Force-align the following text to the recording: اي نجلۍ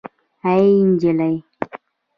اي 0.51 0.65
نجلۍ 0.89 1.35